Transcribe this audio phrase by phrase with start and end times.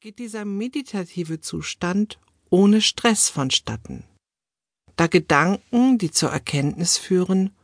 [0.00, 2.18] geht dieser meditative Zustand
[2.48, 4.04] ohne Stress vonstatten,
[4.96, 7.54] da Gedanken, die zur Erkenntnis führen,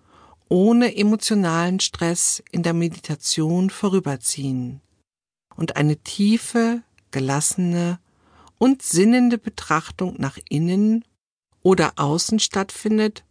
[0.51, 4.83] ohne emotionalen Stress in der Meditation vorüberziehen
[5.57, 7.99] und eine tiefe, gelassene
[8.59, 11.07] und sinnende Betrachtung nach innen
[11.63, 13.25] oder außen stattfindet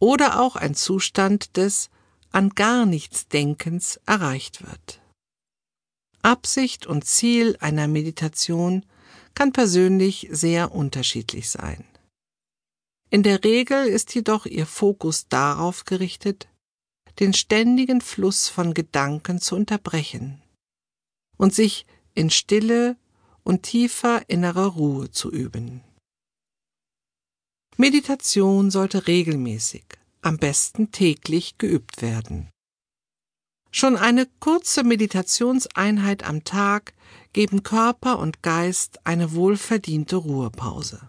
[0.00, 1.90] oder auch ein Zustand des
[2.32, 5.02] an gar nichts Denkens erreicht wird.
[6.22, 8.84] Absicht und Ziel einer Meditation
[9.34, 11.84] kann persönlich sehr unterschiedlich sein.
[13.10, 16.48] In der Regel ist jedoch ihr Fokus darauf gerichtet,
[17.20, 20.42] den ständigen Fluss von Gedanken zu unterbrechen
[21.36, 22.96] und sich in Stille
[23.44, 25.82] und tiefer innerer Ruhe zu üben.
[27.76, 29.84] Meditation sollte regelmäßig,
[30.20, 32.50] am besten täglich geübt werden.
[33.70, 36.94] Schon eine kurze Meditationseinheit am Tag
[37.32, 41.08] geben Körper und Geist eine wohlverdiente Ruhepause.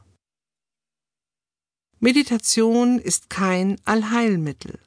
[2.00, 4.80] Meditation ist kein Allheilmittel,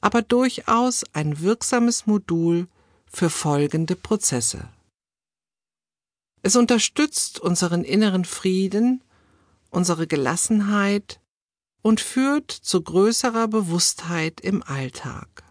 [0.00, 2.68] aber durchaus ein wirksames Modul
[3.06, 4.68] für folgende Prozesse.
[6.42, 9.02] Es unterstützt unseren inneren Frieden,
[9.70, 11.20] unsere Gelassenheit
[11.82, 15.44] und führt zu größerer Bewusstheit im Alltag.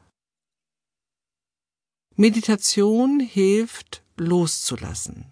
[2.21, 5.31] Meditation hilft loszulassen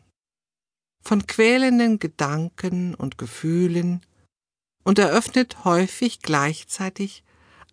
[1.03, 4.05] von quälenden Gedanken und Gefühlen
[4.85, 7.25] und eröffnet häufig gleichzeitig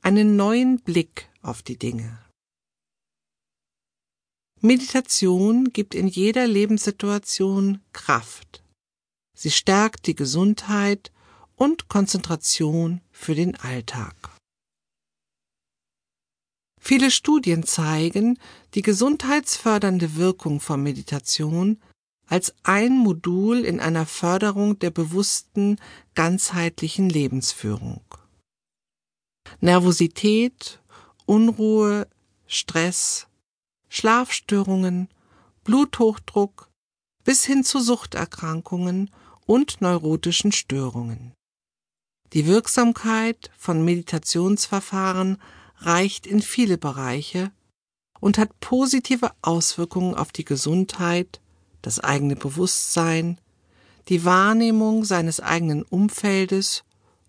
[0.03, 2.19] einen neuen Blick auf die Dinge.
[4.61, 8.65] Meditation gibt in jeder Lebenssituation Kraft.
[9.39, 11.13] Sie stärkt die Gesundheit
[11.55, 14.34] und Konzentration für den Alltag.
[16.87, 18.39] Viele Studien zeigen
[18.75, 21.81] die gesundheitsfördernde Wirkung von Meditation
[22.27, 25.81] als ein Modul in einer Förderung der bewussten,
[26.15, 28.03] ganzheitlichen Lebensführung.
[29.61, 30.83] Nervosität,
[31.25, 32.07] Unruhe,
[32.47, 33.29] Stress,
[33.89, 35.09] Schlafstörungen,
[35.65, 36.69] Bluthochdruck
[37.25, 39.11] bis hin zu Suchterkrankungen
[39.47, 41.33] und neurotischen Störungen.
[42.35, 45.39] Die Wirksamkeit von Meditationsverfahren
[45.87, 47.53] reicht in viele Bereiche
[48.21, 51.41] und hat positive Auswirkungen auf die Gesundheit,
[51.83, 53.39] das eigene Bewusstsein,
[54.09, 56.85] die Wahrnehmung seines eigenen Umfeldes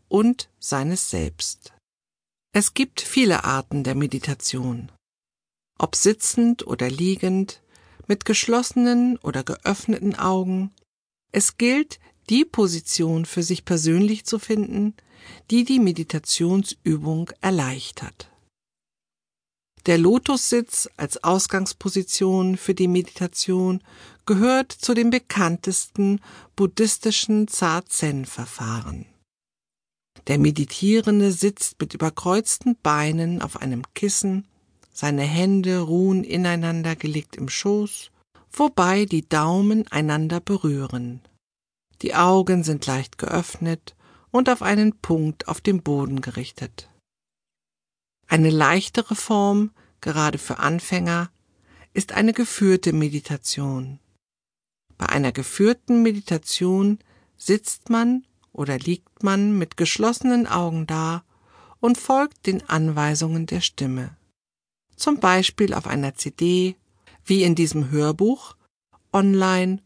[0.07, 1.73] und seines Selbst.
[2.53, 4.91] Es gibt viele Arten der Meditation
[5.77, 7.61] ob sitzend oder liegend,
[8.07, 10.71] mit geschlossenen oder geöffneten Augen.
[11.31, 11.99] Es gilt,
[12.29, 14.95] die Position für sich persönlich zu finden,
[15.51, 18.29] die die Meditationsübung erleichtert.
[19.85, 23.83] Der Lotussitz als Ausgangsposition für die Meditation
[24.25, 26.21] gehört zu den bekanntesten
[26.55, 29.05] buddhistischen Zazen-Verfahren.
[30.25, 34.47] Der Meditierende sitzt mit überkreuzten Beinen auf einem Kissen
[34.91, 38.11] seine Hände ruhen ineinander gelegt im Schoß,
[38.51, 41.21] wobei die Daumen einander berühren.
[42.01, 43.95] Die Augen sind leicht geöffnet
[44.31, 46.89] und auf einen Punkt auf dem Boden gerichtet.
[48.27, 49.71] Eine leichtere Form,
[50.01, 51.31] gerade für Anfänger,
[51.93, 53.99] ist eine geführte Meditation.
[54.97, 56.99] Bei einer geführten Meditation
[57.37, 61.23] sitzt man oder liegt man mit geschlossenen Augen da
[61.79, 64.15] und folgt den Anweisungen der Stimme
[64.95, 66.75] zum Beispiel auf einer CD,
[67.25, 68.55] wie in diesem Hörbuch,
[69.11, 69.81] online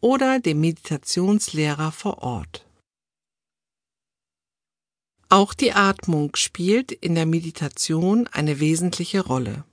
[0.00, 2.67] oder dem Meditationslehrer vor Ort.
[5.30, 9.64] Auch die Atmung spielt in der Meditation eine wesentliche Rolle.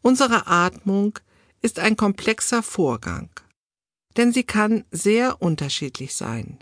[0.00, 1.20] Unsere Atmung
[1.60, 3.30] ist ein komplexer Vorgang,
[4.16, 6.58] denn sie kann sehr unterschiedlich sein.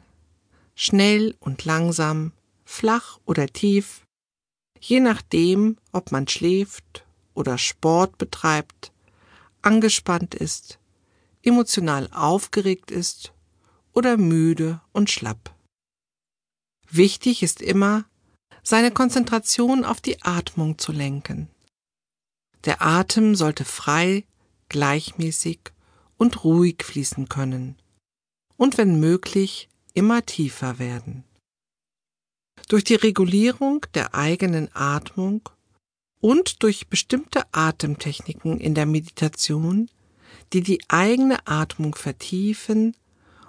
[0.74, 2.32] Schnell und langsam,
[2.66, 4.02] flach oder tief,
[4.78, 8.92] je nachdem, ob man schläft oder Sport betreibt,
[9.62, 10.78] angespannt ist,
[11.42, 13.32] emotional aufgeregt ist
[13.94, 15.54] oder müde und schlapp.
[16.90, 18.04] Wichtig ist immer,
[18.62, 21.48] seine Konzentration auf die Atmung zu lenken.
[22.64, 24.24] Der Atem sollte frei,
[24.68, 25.60] gleichmäßig
[26.18, 27.76] und ruhig fließen können
[28.56, 31.24] und wenn möglich immer tiefer werden.
[32.68, 35.48] Durch die Regulierung der eigenen Atmung
[36.20, 39.88] und durch bestimmte Atemtechniken in der Meditation,
[40.52, 42.94] die die eigene Atmung vertiefen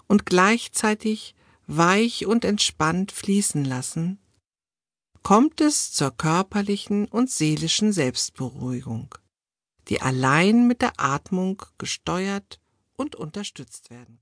[0.08, 1.36] und gleichzeitig
[1.78, 4.20] weich und entspannt fließen lassen,
[5.24, 9.14] kommt es zur körperlichen und seelischen Selbstberuhigung,
[9.88, 12.60] die allein mit der Atmung gesteuert
[12.98, 14.20] und unterstützt werden